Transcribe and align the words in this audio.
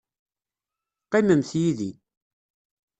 Qqimemt 1.05 1.51
yid-i. 1.61 1.91